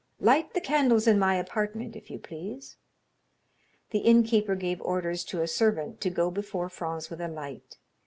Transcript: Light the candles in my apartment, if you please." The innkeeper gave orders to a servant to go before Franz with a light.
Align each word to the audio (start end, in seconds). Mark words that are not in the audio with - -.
Light 0.19 0.55
the 0.55 0.61
candles 0.61 1.05
in 1.05 1.19
my 1.19 1.35
apartment, 1.35 1.95
if 1.95 2.09
you 2.09 2.17
please." 2.17 2.77
The 3.91 3.99
innkeeper 3.99 4.55
gave 4.55 4.81
orders 4.81 5.23
to 5.25 5.43
a 5.43 5.47
servant 5.47 6.01
to 6.01 6.09
go 6.09 6.31
before 6.31 6.69
Franz 6.69 7.11
with 7.11 7.21
a 7.21 7.27
light. 7.27 7.77